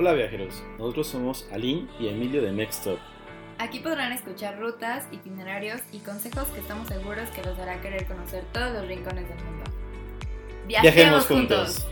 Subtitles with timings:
[0.00, 2.98] Hola viajeros, nosotros somos Aline y Emilio de Mextop.
[3.58, 8.42] Aquí podrán escuchar rutas, itinerarios y consejos que estamos seguros que los hará querer conocer
[8.50, 9.64] todos los rincones del mundo.
[10.66, 11.86] Viajemos, juntos.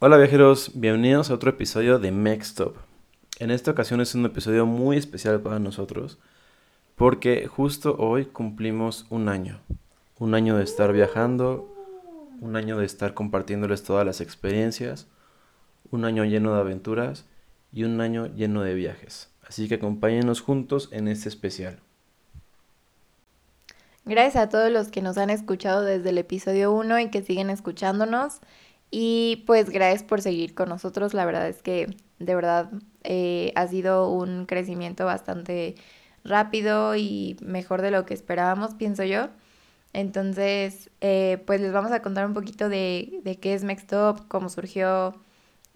[0.00, 2.76] Hola viajeros, bienvenidos a otro episodio de Mextop.
[3.40, 6.20] En esta ocasión es un episodio muy especial para nosotros
[6.94, 9.58] porque justo hoy cumplimos un año.
[10.20, 11.74] Un año de estar viajando,
[12.40, 15.08] un año de estar compartiéndoles todas las experiencias,
[15.90, 17.24] un año lleno de aventuras
[17.72, 19.32] y un año lleno de viajes.
[19.48, 21.80] Así que acompáñenos juntos en este especial.
[24.04, 27.50] Gracias a todos los que nos han escuchado desde el episodio 1 y que siguen
[27.50, 28.40] escuchándonos.
[28.90, 31.14] Y pues gracias por seguir con nosotros.
[31.14, 32.70] La verdad es que de verdad
[33.04, 35.74] eh, ha sido un crecimiento bastante
[36.24, 39.28] rápido y mejor de lo que esperábamos, pienso yo.
[39.92, 44.48] Entonces, eh, pues les vamos a contar un poquito de, de qué es Mextop, cómo
[44.48, 45.14] surgió,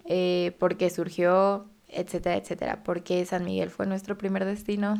[0.05, 2.83] eh, por qué surgió, etcétera, etcétera.
[2.83, 4.95] Por qué San Miguel fue nuestro primer destino.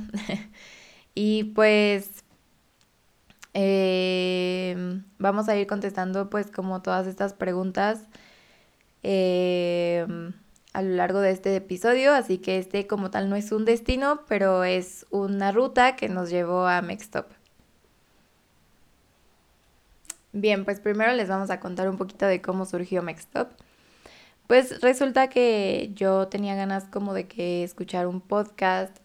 [1.16, 2.23] y pues
[3.54, 8.02] eh, vamos a ir contestando pues como todas estas preguntas
[9.04, 10.06] eh,
[10.74, 14.22] a lo largo de este episodio, así que este como tal no es un destino,
[14.28, 17.28] pero es una ruta que nos llevó a Mextop.
[20.32, 23.52] Bien, pues primero les vamos a contar un poquito de cómo surgió Mextop.
[24.48, 28.98] Pues resulta que yo tenía ganas como de que escuchar un podcast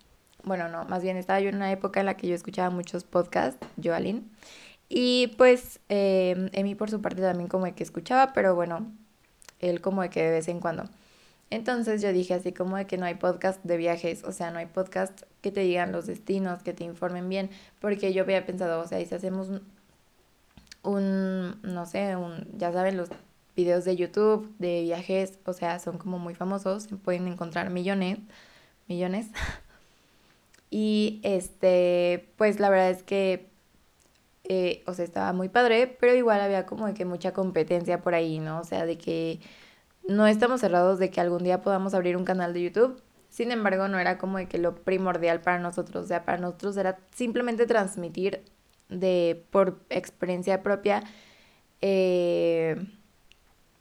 [0.44, 3.04] bueno, no, más bien estaba yo en una época en la que yo escuchaba muchos
[3.04, 3.94] podcasts, yo.
[4.88, 8.90] Y pues eh, Emi por su parte también como de que escuchaba, pero bueno,
[9.60, 10.84] él como de que de vez en cuando.
[11.50, 14.58] Entonces yo dije así como de que no hay podcast de viajes, o sea, no
[14.58, 18.80] hay podcast que te digan los destinos, que te informen bien, porque yo había pensado,
[18.82, 19.48] o sea, y si hacemos
[20.82, 23.08] un, no sé, un, ya saben, los
[23.56, 28.18] videos de YouTube de viajes, o sea, son como muy famosos, se pueden encontrar millones,
[28.86, 29.28] millones.
[30.70, 33.48] Y este, pues la verdad es que,
[34.44, 38.14] eh, o sea, estaba muy padre, pero igual había como de que mucha competencia por
[38.14, 38.60] ahí, ¿no?
[38.60, 39.40] O sea, de que
[40.08, 43.02] no estamos cerrados de que algún día podamos abrir un canal de YouTube.
[43.30, 46.76] Sin embargo, no era como de que lo primordial para nosotros, o sea, para nosotros
[46.76, 48.42] era simplemente transmitir
[48.88, 51.04] de por experiencia propia
[51.82, 52.76] eh,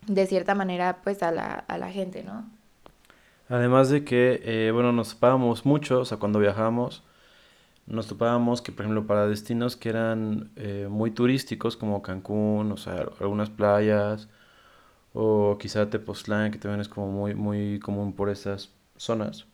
[0.07, 2.56] de cierta manera pues a la, a la gente, ¿no?
[3.49, 7.03] Además de que, eh, bueno, nos topábamos mucho, o sea, cuando viajábamos,
[7.87, 12.77] nos topábamos que, por ejemplo, para destinos que eran eh, muy turísticos, como Cancún, o
[12.77, 14.29] sea, algunas playas,
[15.13, 19.47] o quizá Tepoztlán, que también es como muy, muy común por esas zonas,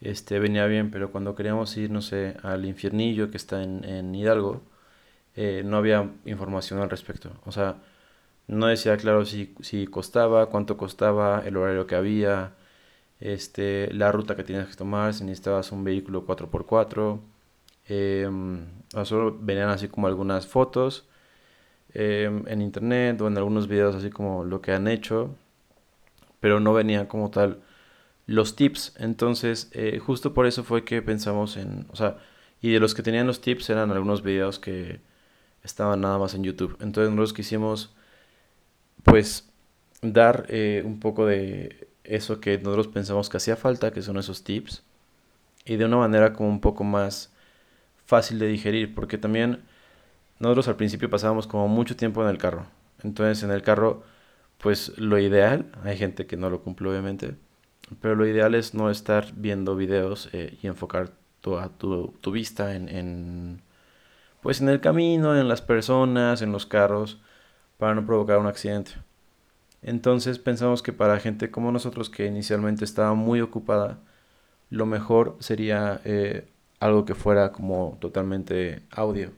[0.00, 4.14] este, venía bien, pero cuando queríamos ir, no sé, al Infiernillo, que está en, en
[4.14, 4.62] Hidalgo,
[5.36, 7.32] eh, no había información al respecto.
[7.46, 7.76] O sea,
[8.48, 12.54] no decía claro si, si costaba, cuánto costaba, el horario que había,
[13.20, 17.20] este, la ruta que tienes que tomar, si necesitabas un vehículo 4x4.
[17.88, 18.28] Eh,
[19.04, 21.06] solo venían así como algunas fotos
[21.94, 25.34] em, en internet o en algunos videos así como lo que han hecho,
[26.40, 27.62] pero no venían como tal
[28.26, 28.94] los tips.
[28.98, 32.18] Entonces, eh, justo por eso fue que pensamos en, o sea,
[32.60, 35.00] y de los que tenían los tips eran algunos videos que
[35.64, 36.76] estaban nada más en YouTube.
[36.80, 37.94] Entonces nosotros quisimos,
[39.04, 39.50] pues,
[40.02, 44.44] dar eh, un poco de eso que nosotros pensamos que hacía falta, que son esos
[44.44, 44.82] tips,
[45.64, 47.32] y de una manera como un poco más
[48.06, 49.62] fácil de digerir, porque también
[50.38, 52.66] nosotros al principio pasábamos como mucho tiempo en el carro.
[53.02, 54.02] Entonces en el carro,
[54.58, 57.36] pues lo ideal, hay gente que no lo cumple obviamente,
[58.00, 61.10] pero lo ideal es no estar viendo videos eh, y enfocar
[61.40, 63.62] toda tu, tu vista en, en,
[64.42, 67.20] pues en el camino, en las personas, en los carros,
[67.78, 68.92] para no provocar un accidente.
[69.82, 73.98] Entonces pensamos que para gente como nosotros que inicialmente estaba muy ocupada,
[74.70, 76.48] lo mejor sería eh,
[76.80, 79.30] algo que fuera como totalmente audio.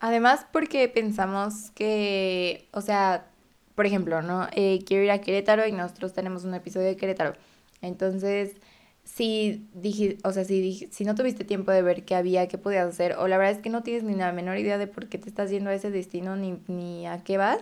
[0.00, 3.26] Además porque pensamos que, o sea,
[3.74, 4.48] por ejemplo, ¿no?
[4.52, 7.34] Eh, quiero ir a Querétaro y nosotros tenemos un episodio de Querétaro.
[7.82, 8.56] Entonces,
[9.04, 12.88] si dije, o sea, si, si no tuviste tiempo de ver qué había, qué podías
[12.88, 15.18] hacer, o la verdad es que no tienes ni la menor idea de por qué
[15.18, 17.60] te estás yendo a ese destino ni, ni a qué vas,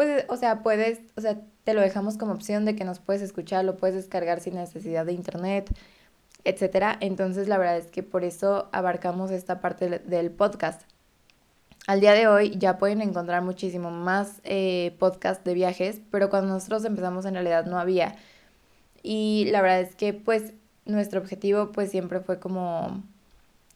[0.00, 3.20] pues, o sea, puedes, o sea, te lo dejamos como opción de que nos puedes
[3.20, 5.70] escuchar, lo puedes descargar sin necesidad de internet,
[6.42, 6.96] etcétera.
[7.02, 10.80] Entonces, la verdad es que por eso abarcamos esta parte del podcast.
[11.86, 16.48] Al día de hoy ya pueden encontrar muchísimo más eh, podcasts de viajes, pero cuando
[16.54, 18.16] nosotros empezamos en realidad no había.
[19.02, 20.54] Y la verdad es que pues
[20.86, 23.02] nuestro objetivo pues siempre fue como,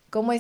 [0.09, 0.33] como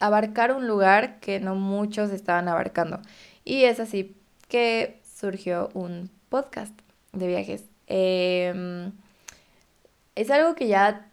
[0.00, 3.02] abarcar un lugar que no muchos estaban abarcando.
[3.44, 4.16] Y es así
[4.48, 6.78] que surgió un podcast
[7.12, 7.64] de viajes.
[7.86, 8.92] Em,
[10.14, 11.08] es algo que ya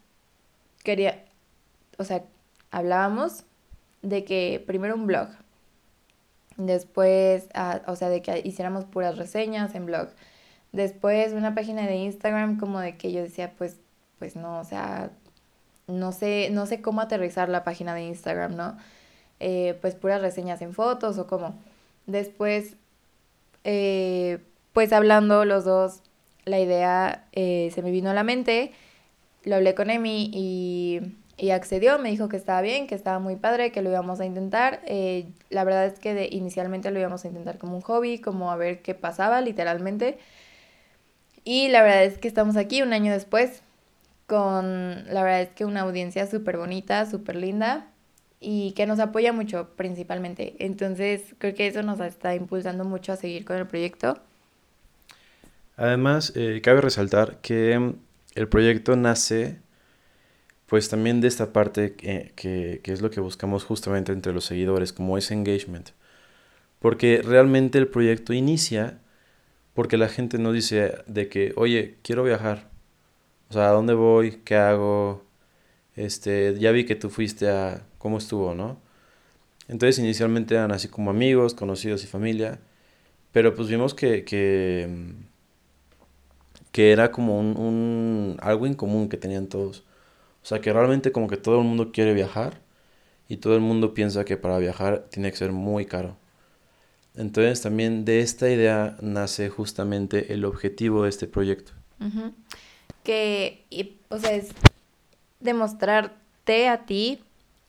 [0.84, 1.24] quería,
[1.98, 2.24] o sea,
[2.72, 3.44] hablábamos
[4.02, 5.30] de que primero un blog,
[6.58, 10.10] después, ah, o sea, de que hiciéramos puras reseñas en blog,
[10.72, 13.78] después una página de Instagram como de que yo decía, pues,
[14.20, 15.12] pues no, o sea,
[15.88, 18.78] no sé, no sé cómo aterrizar la página de Instagram, ¿no?
[19.40, 21.56] Eh, pues puras reseñas en fotos o cómo.
[22.06, 22.76] Después,
[23.64, 24.40] eh,
[24.74, 26.02] pues hablando los dos,
[26.46, 28.72] la idea eh, se me vino a la mente,
[29.44, 31.02] lo hablé con Emi y,
[31.38, 34.26] y, accedió, me dijo que estaba bien, que estaba muy padre, que lo íbamos a
[34.26, 34.82] intentar.
[35.50, 38.82] la verdad es que inicialmente lo íbamos a intentar como un hobby, como a ver
[38.82, 40.18] qué pasaba literalmente.
[41.44, 43.64] Y la verdad es que estamos aquí un año después
[44.28, 47.93] con, la verdad es que una audiencia súper bonita, súper linda
[48.44, 50.56] y que nos apoya mucho principalmente.
[50.60, 54.20] Entonces creo que eso nos está impulsando mucho a seguir con el proyecto.
[55.78, 57.96] Además, eh, cabe resaltar que mm,
[58.36, 59.58] el proyecto nace
[60.68, 64.46] pues también de esta parte que, que, que, es lo que buscamos justamente entre los
[64.46, 65.90] seguidores, como ese engagement.
[66.80, 69.00] Porque realmente el proyecto inicia
[69.74, 72.70] porque la gente nos dice de que, oye, quiero viajar,
[73.50, 74.42] o sea, ¿a dónde voy?
[74.46, 75.26] ¿Qué hago?
[75.96, 77.86] Este, ya vi que tú fuiste a...
[78.04, 78.78] ¿Cómo estuvo, no?
[79.70, 82.60] Entonces inicialmente eran así como amigos, conocidos y familia.
[83.32, 84.90] Pero pues vimos que, que,
[86.74, 89.86] que era como un, un, algo en común que tenían todos.
[90.44, 92.60] O sea, que realmente como que todo el mundo quiere viajar
[93.30, 96.18] y todo el mundo piensa que para viajar tiene que ser muy caro.
[97.16, 101.72] Entonces también de esta idea nace justamente el objetivo de este proyecto
[103.04, 103.66] que,
[104.10, 104.50] o sea, es
[105.40, 107.22] demostrarte a ti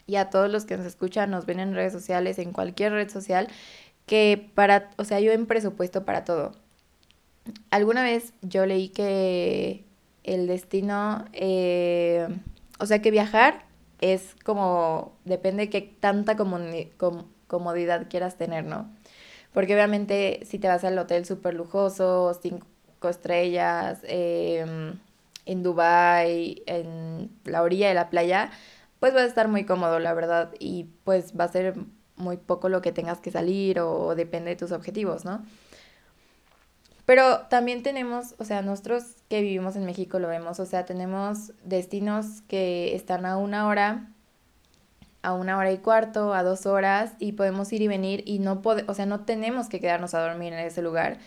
[0.07, 3.09] y a todos los que nos escuchan, nos ven en redes sociales, en cualquier red
[3.09, 3.49] social,
[4.07, 6.53] que para, o sea, yo en presupuesto para todo.
[7.71, 9.85] Alguna vez yo leí que
[10.23, 12.29] el destino, eh,
[12.79, 13.65] o sea, que viajar
[14.01, 18.91] es como, depende de qué tanta comodidad quieras tener, ¿no?
[19.53, 22.67] Porque obviamente si te vas al hotel súper lujoso, cinco
[23.09, 24.95] estrellas, eh,
[25.47, 28.51] en Dubai, en la orilla de la playa,
[29.05, 31.75] pues va a estar muy cómodo, la verdad, y pues va a ser
[32.17, 35.45] muy poco lo que tengas que salir o depende de tus objetivos, ¿no?
[37.05, 41.53] Pero también tenemos, o sea, nosotros que vivimos en México lo vemos, o sea, tenemos
[41.63, 44.09] destinos que están a una hora,
[45.21, 48.63] a una hora y cuarto, a dos horas, y podemos ir y venir y no
[48.63, 51.19] podemos, o sea, no tenemos que quedarnos a dormir en ese lugar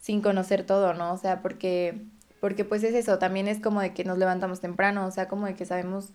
[0.00, 1.12] sin conocer todo, ¿no?
[1.12, 2.06] O sea, porque
[2.40, 5.46] porque pues es eso, también es como de que nos levantamos temprano, o sea, como
[5.46, 6.10] de que sabemos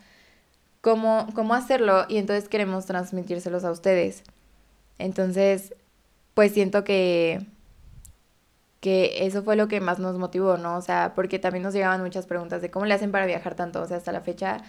[0.86, 4.22] cómo, cómo hacerlo y entonces queremos transmitírselos a ustedes.
[5.00, 5.74] Entonces,
[6.36, 7.44] pues siento que,
[8.82, 10.78] que eso fue lo que más nos motivó, ¿no?
[10.78, 13.82] O sea, porque también nos llegaban muchas preguntas de cómo le hacen para viajar tanto,
[13.82, 14.62] o sea, hasta la fecha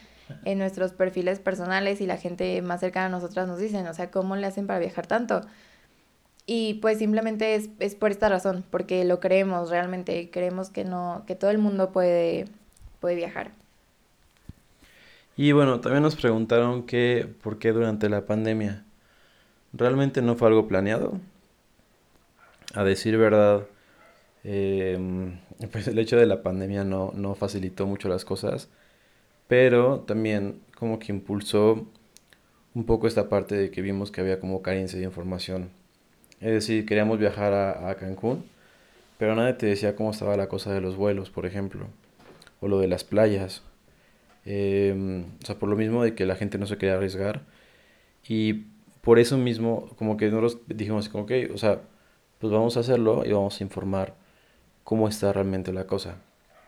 [0.47, 4.11] en nuestros perfiles personales y la gente más cercana a nosotras nos dicen, o sea,
[4.11, 5.43] ¿cómo le hacen para viajar tanto?
[6.47, 11.25] Y pues simplemente es, es, por esta razón, porque lo creemos realmente, creemos que no,
[11.27, 12.47] que todo el mundo puede,
[13.01, 13.51] puede viajar.
[15.37, 18.85] Y bueno, también nos preguntaron que por qué durante la pandemia.
[19.73, 21.21] Realmente no fue algo planeado.
[22.75, 23.67] A decir verdad,
[24.45, 25.39] em,
[25.73, 28.69] pues el hecho de la pandemia no, no facilitó mucho las cosas,
[29.49, 31.87] pero también como que impulsó
[32.75, 35.71] un poco esta parte de que vimos que había como carencia de información
[36.41, 38.45] es decir, queríamos viajar a, Cancún,
[39.19, 41.87] pero nadie te decía cómo estaba la cosa de los vuelos, por ejemplo,
[42.61, 43.63] o lo de las playas.
[44.47, 47.43] Em, o sea, por lo mismo de que la gente no se quería arriesgar.
[48.29, 48.65] Y
[49.03, 51.83] por eso mismo, como que nosotros dijimos, como que, o sea,
[52.41, 54.15] pues vamos a hacerlo y vamos a informar
[54.85, 56.17] cómo está realmente la cosa.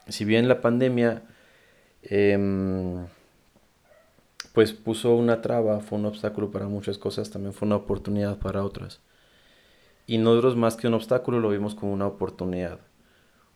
[0.09, 1.23] Si bien la pandemia,
[2.03, 3.07] em,
[4.53, 8.65] pues puso una traba, fue un obstáculo para muchas cosas, también fue una oportunidad para
[8.65, 9.01] otras.
[10.07, 12.81] Y nosotros más que un obstáculo lo vimos como una oportunidad.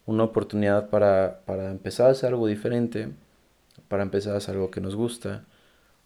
[0.07, 3.11] Una oportunidad para, para empezar a hacer algo diferente,
[3.89, 5.45] para empezar hacer algo que nos gusta.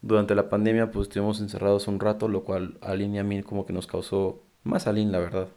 [0.02, 3.42] Durante la pandemia pues estuvimos encerrados un rato, lo cual a Lynn y a mí
[3.42, 5.48] como que nos causó, más a Lynn la verdad.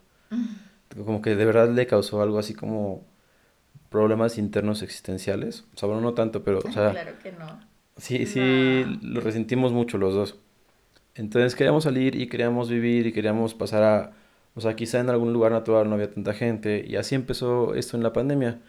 [1.05, 3.03] Como que de verdad le causó algo así como
[3.89, 5.65] problemas internos existenciales.
[5.75, 6.59] O sea, bueno, no tanto, pero...
[6.59, 7.59] O sea, claro que no.
[7.97, 10.35] Sí, sí, lo resentimos mucho los dos.
[11.15, 14.13] Entonces queríamos salir y queríamos vivir y queríamos pasar a
[14.55, 17.95] o sea, quizá en algún lugar natural no había tanta gente y así empezó esto
[17.95, 18.59] en la pandemia.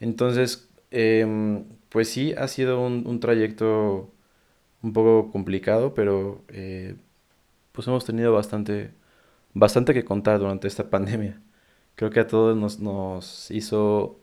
[0.00, 4.12] Entonces, Em, pues sí, ha sido un, un trayecto
[4.82, 6.96] un poco complicado, pero eh,
[7.72, 8.92] pues hemos tenido bastante,
[9.54, 11.42] bastante que contar durante esta pandemia.
[11.96, 14.20] Creo que a todos nos, nos hizo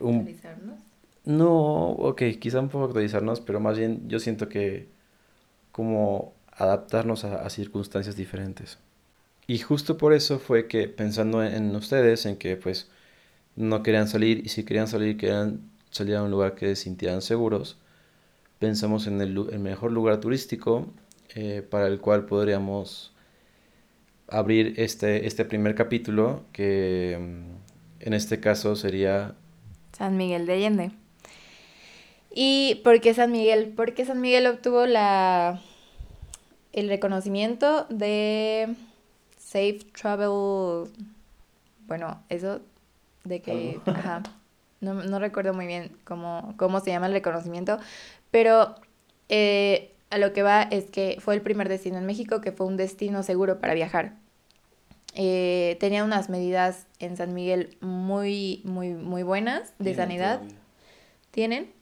[0.00, 0.16] un...
[0.18, 0.78] Actualizarnos.
[1.24, 4.88] No, ok, quizá un poco actualizarnos, pero más bien yo siento que
[5.72, 8.78] como adaptarnos a, a circunstancias diferentes.
[9.46, 12.90] Y justo por eso fue que pensando en, en ustedes, en que pues
[13.56, 17.78] no querían salir y si querían salir querían salir a un lugar que sintieran seguros,
[18.58, 20.86] pensamos en el mejor lugar turístico
[21.34, 23.12] eh, para el cual podríamos
[24.28, 29.34] abrir este, este primer capítulo, que mm, en este caso sería...
[29.96, 30.90] San Miguel de Allende.
[32.32, 33.72] ¿Y por qué San Miguel?
[33.76, 35.60] Porque San Miguel obtuvo la,
[36.72, 38.74] el reconocimiento de
[39.38, 40.90] Safe Travel.
[41.86, 42.60] Bueno, eso
[43.24, 43.98] de que, Algo.
[43.98, 44.22] ajá,
[44.80, 47.78] no, no recuerdo muy bien cómo, cómo se llama el reconocimiento,
[48.30, 48.74] pero
[49.28, 52.66] eh, a lo que va es que fue el primer destino en México que fue
[52.66, 54.14] un destino seguro para viajar.
[55.14, 60.58] Eh, tenía unas medidas en San Miguel muy, muy, muy buenas de sanidad, todavía.
[61.30, 61.72] tienen.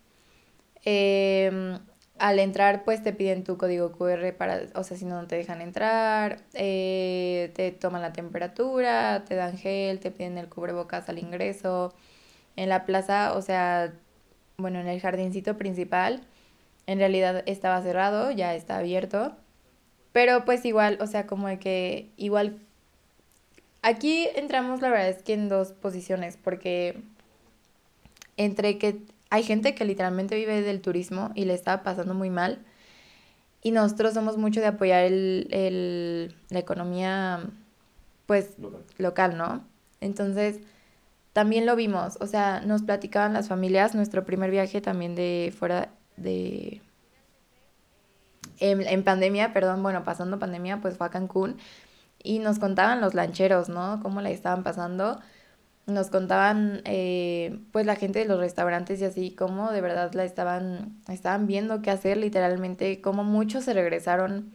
[0.84, 1.78] Em,
[2.22, 5.34] al entrar, pues te piden tu código QR para, o sea, si no, no te
[5.34, 11.18] dejan entrar, eh, te toman la temperatura, te dan gel, te piden el cubrebocas al
[11.18, 11.92] ingreso.
[12.54, 13.92] En la plaza, o sea,
[14.56, 16.22] bueno, en el jardincito principal,
[16.86, 19.34] en realidad estaba cerrado, ya está abierto,
[20.12, 22.60] pero pues igual, o sea, como que igual
[23.82, 27.02] aquí entramos, la verdad es que en dos posiciones, porque
[28.36, 29.00] entre que
[29.32, 32.58] hay gente que literalmente vive del turismo y le está pasando muy mal,
[33.62, 37.40] y nosotros somos mucho de apoyar el, el- la economía,
[38.26, 38.84] pues, Local.
[38.98, 39.64] local, ¿no?
[40.00, 40.60] Entonces,
[41.32, 45.90] también lo vimos, o sea, nos platicaban las familias, nuestro primer viaje también de fuera
[46.16, 46.82] de,
[48.60, 51.56] en, en pandemia, perdón, bueno, pasando pandemia, pues fue a Cancún
[52.22, 54.00] y nos contaban los lancheros, ¿no?
[54.02, 55.20] Cómo la estaban pasando.
[55.86, 60.24] Nos contaban, eh, pues, la gente de los restaurantes y así, cómo de verdad la
[60.24, 64.52] estaban, estaban viendo qué hacer, literalmente, cómo muchos se regresaron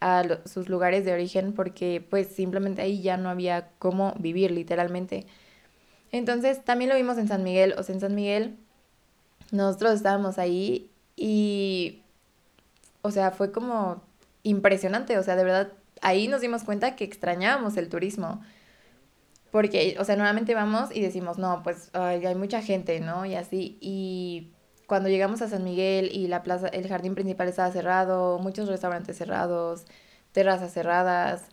[0.00, 5.26] a sus lugares de origen porque, pues, simplemente ahí ya no había cómo vivir, literalmente.
[6.12, 8.56] Entonces, también lo vimos en San Miguel, o sea, en San Miguel,
[9.52, 12.02] nosotros estábamos ahí y,
[13.02, 14.02] o sea, fue como
[14.42, 18.42] impresionante, o sea, de verdad, ahí nos dimos cuenta que extrañábamos el turismo.
[19.50, 23.24] Porque, o sea, normalmente vamos y decimos, no, pues ay, hay mucha gente, ¿no?
[23.24, 23.78] Y así.
[23.80, 24.52] Y
[24.86, 29.16] cuando llegamos a San Miguel y la plaza, el jardín principal estaba cerrado, muchos restaurantes
[29.18, 29.84] cerrados,
[30.32, 31.46] terrazas cerradas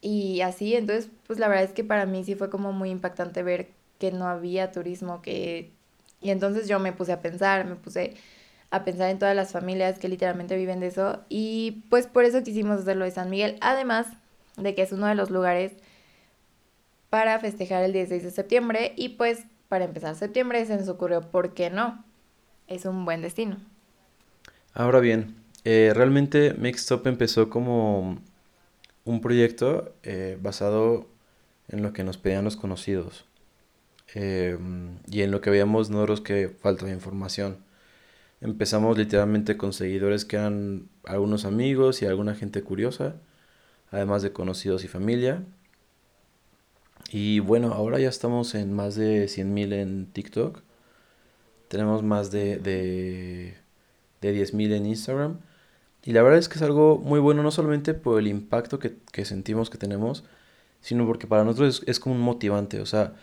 [0.00, 0.74] y así.
[0.74, 4.12] Entonces, pues la verdad es que para mí sí fue como muy impactante ver que
[4.12, 5.72] no había turismo, que...
[6.20, 8.14] Y entonces yo me puse a pensar, me puse
[8.70, 11.20] a pensar en todas las familias que literalmente viven de eso.
[11.28, 13.56] Y pues por eso quisimos hacerlo de San Miguel.
[13.60, 14.06] Además
[14.56, 15.72] de que es uno de los lugares
[17.10, 21.54] para festejar el 16 de septiembre y pues para empezar septiembre se nos ocurrió, ¿por
[21.54, 22.04] qué no?
[22.66, 23.56] Es un buen destino.
[24.74, 28.18] Ahora bien, eh, realmente Mixed Up empezó como
[29.04, 31.06] un proyecto eh, basado
[31.68, 33.26] en lo que nos pedían los conocidos
[34.14, 34.58] eh,
[35.10, 37.58] y en lo que veíamos nosotros que faltaba información.
[38.40, 43.16] Empezamos literalmente con seguidores que eran algunos amigos y alguna gente curiosa,
[43.90, 45.42] además de conocidos y familia.
[47.08, 50.62] Y bueno, ahora ya estamos en más de 100.000 en TikTok.
[51.68, 53.56] Tenemos más de, de,
[54.20, 55.40] de 10.000 en Instagram.
[56.04, 58.96] Y la verdad es que es algo muy bueno, no solamente por el impacto que,
[59.12, 60.24] que sentimos que tenemos,
[60.80, 62.80] sino porque para nosotros es, es como un motivante.
[62.80, 63.14] O sea,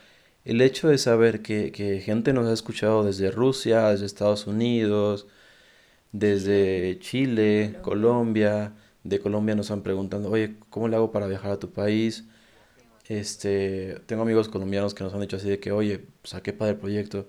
[0.45, 5.27] el hecho de saber que, que gente nos ha escuchado desde Rusia, desde Estados Unidos,
[6.11, 8.71] desde Chile, Colombia.
[8.73, 12.25] Colombia, de Colombia nos han preguntando, oye, ¿cómo le hago para viajar a tu país?
[13.07, 16.77] Este, tengo amigos colombianos que nos han dicho así de que, oye, saqué para el
[16.77, 17.27] proyecto.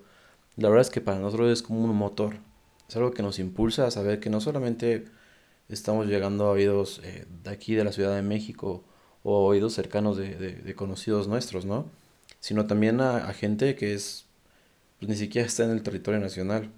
[0.56, 2.36] La verdad es que para nosotros es como un motor.
[2.88, 5.06] Es algo que nos impulsa a saber que no solamente
[5.68, 8.84] estamos llegando a oídos eh, de aquí, de la Ciudad de México,
[9.24, 11.90] o oídos cercanos de, de- conocidos nuestros, ¿no?
[12.40, 14.26] Sino también a, a gente que es,
[15.00, 16.70] pues, ni siquiera está en el territorio nacional.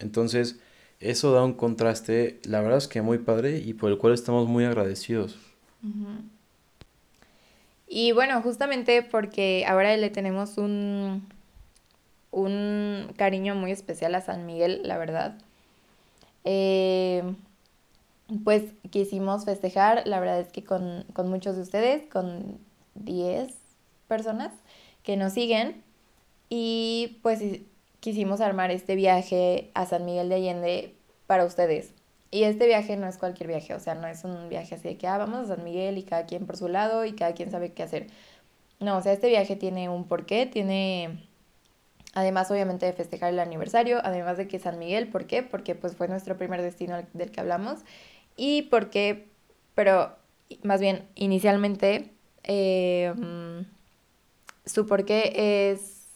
[0.00, 0.60] Entonces,
[1.00, 4.48] eso da un contraste, la verdad es que muy padre y por el cual estamos
[4.48, 5.38] muy agradecidos.
[5.82, 6.31] Ujú.
[7.94, 11.28] Y bueno, justamente porque ahora le tenemos un,
[12.30, 15.36] un cariño muy especial a San Miguel, la verdad.
[16.44, 17.22] Eh,
[18.44, 22.58] pues quisimos festejar, la verdad es que con, con muchos de ustedes, con
[22.94, 23.52] 10
[24.08, 24.54] personas
[25.02, 25.82] que nos siguen.
[26.48, 27.42] Y pues
[28.00, 30.94] quisimos armar este viaje a San Miguel de Allende
[31.26, 31.92] para ustedes.
[32.32, 34.96] Y este viaje no es cualquier viaje, o sea, no es un viaje así de
[34.96, 37.50] que, ah, vamos a San Miguel y cada quien por su lado y cada quien
[37.50, 38.06] sabe qué hacer.
[38.80, 41.28] No, o sea, este viaje tiene un porqué, tiene,
[42.14, 45.42] además obviamente de festejar el aniversario, además de que San Miguel, ¿por qué?
[45.42, 47.80] Porque pues fue nuestro primer destino del que hablamos
[48.36, 49.28] y porque,
[49.74, 50.16] pero
[50.62, 52.12] más bien inicialmente,
[52.44, 53.12] eh,
[54.64, 56.06] su porqué es,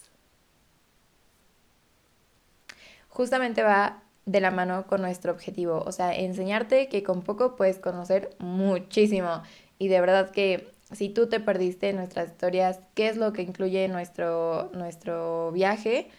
[3.11, 7.79] justamente va de la mano con nuestro objetivo, o sea, enseñarte que con poco puedes
[7.79, 9.43] conocer muchísimo.
[9.79, 13.43] Y de verdad que si tú te perdiste en nuestras historias, qué es lo que
[13.43, 16.11] incluye nuestro, nuestro viaje,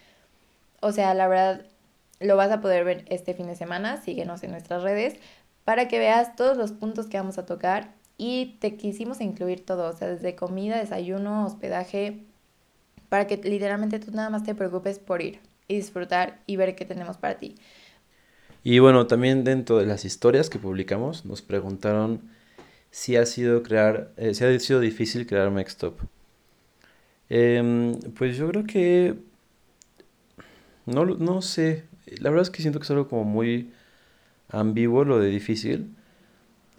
[0.82, 1.66] o sea, la verdad
[2.20, 5.16] lo vas a poder ver este fin de semana, síguenos en nuestras redes
[5.66, 7.94] para que veas todos los puntos que vamos a tocar.
[8.18, 12.24] Y te quisimos incluir todo, o sea, desde comida, desayuno, hospedaje,
[13.10, 16.86] para que literalmente tú nada más te preocupes por ir y disfrutar y ver qué
[16.86, 17.56] tenemos para ti.
[18.64, 22.22] Y bueno, también dentro de las historias que publicamos nos preguntaron
[22.92, 26.00] si ha sido crear, eh, si ha sido difícil crear Mextop.
[27.30, 29.16] Em, pues yo creo que
[30.86, 31.84] no, no sé,
[32.20, 33.72] la verdad es que siento que es algo como muy
[34.50, 35.96] ambiguo lo de difícil.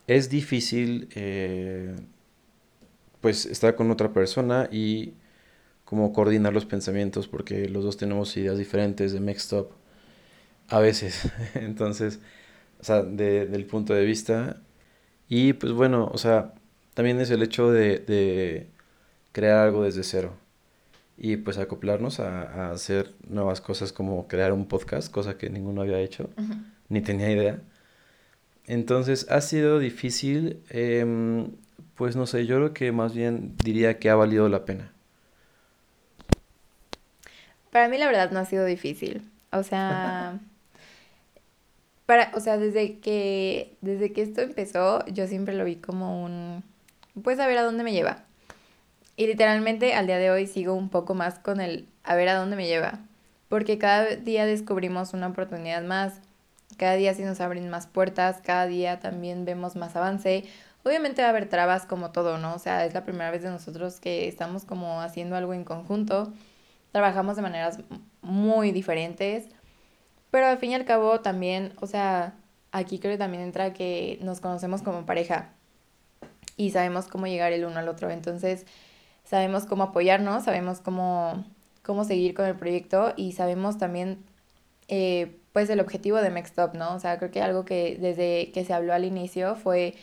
[0.06, 1.94] Es difícil eh,
[3.20, 5.14] pues estar con otra persona y
[5.84, 9.72] como coordinar los pensamientos porque los dos tenemos ideas diferentes de Mextop
[10.68, 11.30] a veces.
[11.54, 12.20] Entonces,
[12.80, 14.60] o sea, del punto de vista.
[15.28, 16.54] Y pues bueno, o sea,
[16.94, 18.68] también es el hecho de,
[19.32, 20.34] crear algo desde cero.
[21.16, 25.98] Y pues acoplarnos a, hacer nuevas cosas como crear un podcast, cosa que ninguno había
[26.00, 26.30] hecho,
[26.88, 27.60] ni tenía idea.
[28.66, 31.50] Entonces ha sido difícil, em,
[31.96, 34.92] pues no sé, yo creo que más bien diría que ha valido la pena.
[37.70, 39.22] Para mí la verdad no ha sido difícil.
[39.50, 40.38] O sea,
[42.08, 46.64] para, o sea, desde que, desde que esto empezó, yo siempre lo vi como un,
[47.22, 48.24] pues a ver a dónde me lleva.
[49.14, 52.36] Y literalmente al día de hoy sigo un poco más con el a ver a
[52.36, 53.00] dónde me lleva.
[53.50, 56.22] Porque cada día descubrimos una oportunidad más,
[56.78, 60.44] cada día se nos abren más puertas, cada día también vemos más avance.
[60.84, 62.54] Obviamente va a haber trabas como todo, ¿no?
[62.54, 66.32] O sea, es la primera vez de nosotros que estamos como haciendo algo en conjunto.
[66.90, 67.80] Trabajamos de maneras
[68.22, 69.50] muy diferentes
[70.30, 72.34] pero al fin y al cabo también, o sea,
[72.72, 75.50] aquí creo que también entra que nos conocemos como pareja
[76.56, 78.10] y sabemos cómo llegar el uno al otro.
[78.10, 78.66] Entonces,
[79.24, 81.44] sabemos cómo apoyarnos, sabemos cómo,
[81.82, 84.24] cómo seguir con el proyecto y sabemos también,
[84.88, 86.94] eh, pues, el objetivo de Mextop, ¿no?
[86.94, 89.94] O sea, creo que algo que desde que se habló al inicio fue,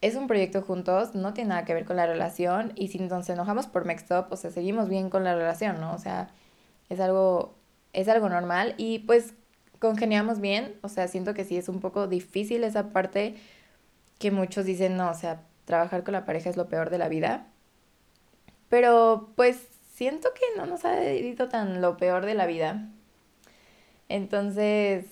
[0.00, 3.28] es un proyecto juntos, no tiene nada que ver con la relación y si nos
[3.28, 5.92] enojamos por Mextop, o sea, seguimos bien con la relación, ¿no?
[5.94, 6.30] O sea,
[6.88, 7.54] es algo,
[7.92, 9.34] es algo normal y pues
[9.80, 13.34] congeniamos bien, o sea, siento que sí es un poco difícil esa parte
[14.18, 17.08] que muchos dicen, no, o sea, trabajar con la pareja es lo peor de la
[17.08, 17.46] vida.
[18.68, 22.88] Pero pues siento que no nos ha ido tan lo peor de la vida.
[24.08, 25.06] Entonces,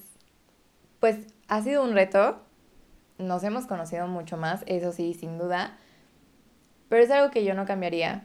[1.00, 1.16] pues
[1.48, 2.42] ha sido un reto.
[3.16, 5.76] Nos hemos conocido mucho más, eso sí, sin duda.
[6.88, 8.24] Pero es algo que yo no cambiaría.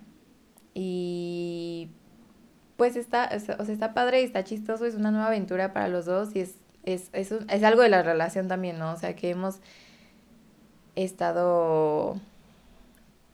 [0.74, 1.90] Y
[2.78, 6.06] pues está, o sea, está padre y está chistoso, es una nueva aventura para los
[6.06, 8.94] dos y es, es, es, es algo de la relación también, ¿no?
[8.94, 9.60] O sea, que hemos
[10.96, 12.20] estado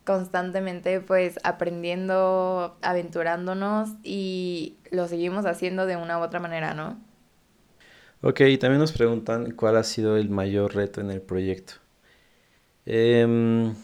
[0.05, 6.97] constantemente pues aprendiendo, aventurándonos y lo seguimos haciendo de una u otra manera, ¿no?
[8.21, 11.75] Ok, y también nos preguntan cuál ha sido el mayor reto en el proyecto.
[12.85, 13.75] Em,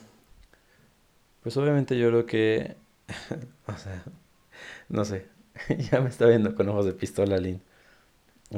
[1.44, 2.76] pues obviamente yo creo que,
[3.68, 4.04] o sea,
[4.90, 5.28] no sé,
[5.92, 7.62] ya me está viendo con ojos de pistola, Lynn.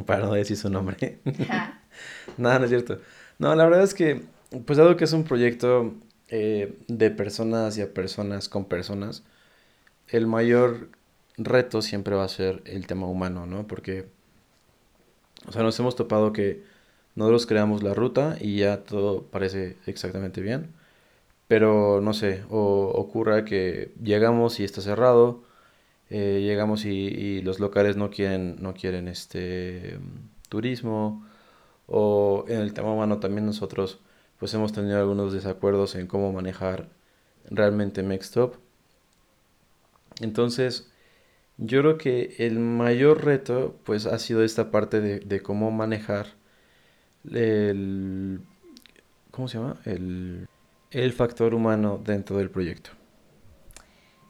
[0.06, 1.20] Para no decir su nombre.
[2.38, 3.00] Nada, no es cierto.
[3.40, 4.24] No, la verdad es que,
[4.66, 5.96] pues dado que es un proyecto
[6.30, 9.24] eh, de personas y a personas con personas,
[10.10, 10.90] el mayor
[11.38, 13.68] reto siempre va a ser el tema humano, ¿no?
[13.68, 14.08] Porque,
[15.48, 16.64] o sea, nos hemos topado que
[17.16, 20.74] nosotros creamos la ruta y ya todo parece exactamente bien,
[21.48, 25.44] pero no sé, o ocurra que llegamos y está cerrado,
[26.10, 30.00] eh, llegamos y, los locales no quieren, no quieren este
[30.50, 31.26] turismo.
[31.88, 34.00] O en el tema humano también nosotros
[34.40, 36.90] pues hemos tenido algunos desacuerdos en cómo manejar
[37.50, 38.56] realmente Mextop.
[40.22, 40.92] Entonces,
[41.58, 46.28] yo creo que el mayor reto pues ha sido esta parte de, de cómo manejar
[47.32, 48.42] el...
[49.32, 49.78] ¿Cómo se llama?
[49.86, 50.48] El,
[50.92, 52.92] el factor humano dentro del proyecto.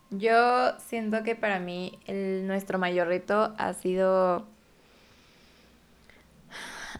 [0.10, 4.46] Yo siento que para mí nuestro mayor reto ha sido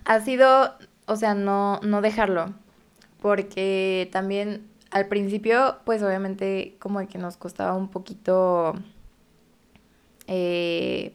[0.06, 0.74] ha sido,
[1.06, 2.54] o sea, no, no dejarlo.
[3.22, 8.74] Porque también al principio, pues obviamente como que nos costaba un poquito
[10.28, 11.14] eh,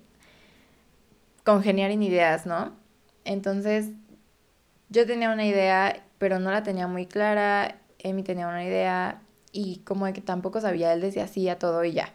[1.44, 2.72] congeniar en ideas, ¿no?
[3.24, 3.90] Entonces,
[4.90, 7.76] yo tenía una idea, pero no la tenía muy clara.
[7.98, 11.84] Emi tenía una idea y como de que tampoco sabía, él decía sí a todo
[11.84, 12.12] y ya.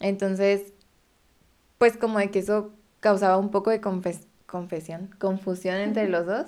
[0.00, 0.72] Entonces,
[1.78, 6.46] pues como de que eso causaba un poco de confesión, confusión entre los dos.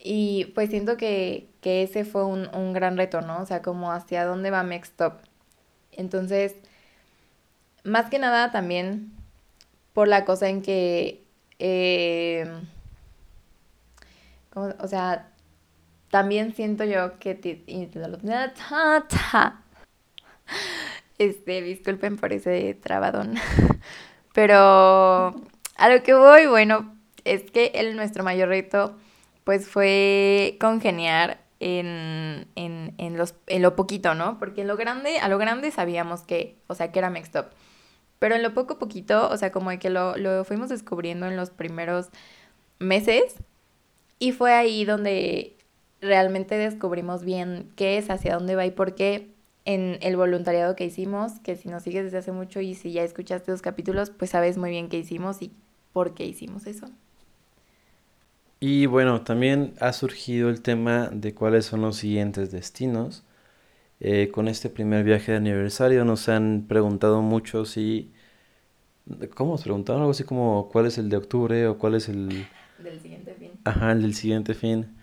[0.00, 3.42] Y pues siento que, ese fue un, gran reto, ¿no?
[3.42, 5.20] O sea, como hacia dónde va Mextop.
[5.92, 6.54] Entonces,
[7.84, 9.12] más que nada también
[9.92, 11.24] por la cosa en que,
[11.58, 12.50] eh,
[14.54, 15.28] o sea,
[16.10, 17.64] también siento yo que...
[21.18, 23.34] Este, disculpen por ese trabadón.
[24.34, 25.34] Pero
[25.76, 28.96] a lo que voy, bueno, es que el, nuestro mayor reto
[29.44, 34.38] pues fue congeniar en, en, en, los, en lo poquito, ¿no?
[34.38, 37.46] Porque en lo grande, a lo grande sabíamos que, o sea, que era Mextop.
[38.18, 41.50] Pero en lo poco poquito, o sea, como que lo, lo fuimos descubriendo en los
[41.50, 42.08] primeros
[42.78, 43.36] meses.
[44.18, 45.57] Y fue ahí donde
[46.00, 49.28] realmente descubrimos bien qué es, hacia dónde va y por qué
[49.64, 53.02] en el voluntariado que hicimos, que si nos sigues desde hace mucho y si ya
[53.02, 55.52] escuchaste los capítulos, pues sabes muy bien qué hicimos y
[55.92, 56.88] por qué hicimos eso.
[58.60, 63.24] Y bueno, también ha surgido el tema de cuáles son los siguientes destinos.
[64.00, 68.12] Eh, con este primer viaje de aniversario nos han preguntado mucho si...
[69.34, 70.02] ¿Cómo nos preguntaron?
[70.02, 72.46] Algo así como cuál es el de octubre o cuál es el...
[72.78, 73.50] Del siguiente fin.
[73.64, 74.97] Ajá, el del siguiente fin.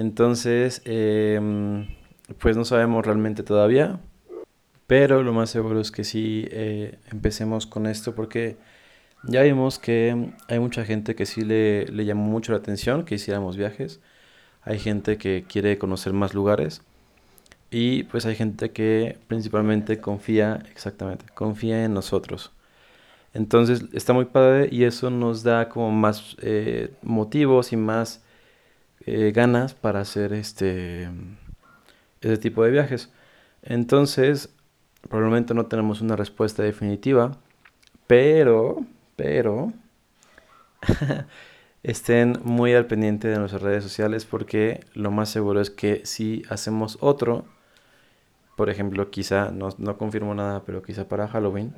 [0.00, 1.86] Entonces, em,
[2.38, 4.00] pues no sabemos realmente todavía,
[4.86, 8.56] pero lo más seguro es que sí eh, empecemos con esto porque
[9.24, 13.16] ya vimos que hay mucha gente que sí le, le llamó mucho la atención que
[13.16, 14.00] hiciéramos viajes.
[14.62, 16.80] Hay gente que quiere conocer más lugares.
[17.70, 22.52] Y pues hay gente que principalmente confía, exactamente, confía en nosotros.
[23.34, 28.22] Entonces está muy padre y eso nos da como más eh, motivos y más
[29.06, 31.08] eh, ganas para hacer este,
[32.40, 33.10] tipo de viajes.
[33.62, 34.50] Entonces,
[35.08, 37.38] probablemente no tenemos una respuesta definitiva,
[38.06, 38.84] pero,
[39.16, 39.72] pero,
[41.82, 46.42] estén muy al pendiente de nuestras redes sociales porque lo más seguro es que si
[46.50, 47.46] hacemos otro,
[48.56, 51.74] por ejemplo, quizá, no, no confirmo nada, pero quizá para Halloween,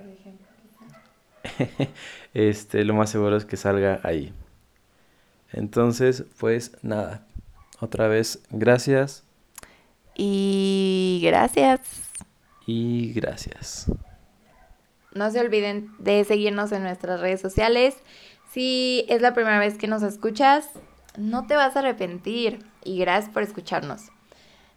[2.35, 4.33] este, lo más seguro es que salga ahí.
[5.53, 7.27] Entonces, pues nada,
[7.81, 9.25] otra vez, gracias.
[10.15, 11.81] Y gracias.
[12.67, 13.91] Y gracias.
[15.15, 17.97] No se olviden de seguirnos en nuestras redes sociales.
[18.51, 20.71] Si es la primera vez que nos escuchas,
[21.17, 22.65] no te vas a arrepentir.
[22.85, 24.11] Y gracias por escucharnos.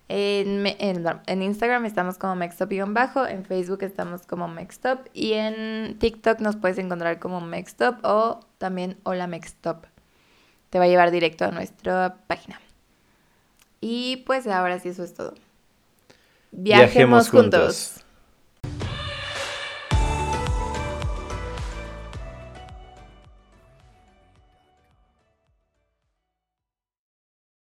[0.07, 6.57] En, en, Instagram estamos como Mextop-bajo, en Facebook estamos como Mextop y en TikTok nos
[6.57, 9.85] puedes encontrar como Mextop o también Hola Mextop
[10.75, 12.59] te va a llevar directo a nuestra página.
[13.79, 15.33] Y pues ahora sí, eso es todo.
[16.51, 18.03] Viajemos, juntos.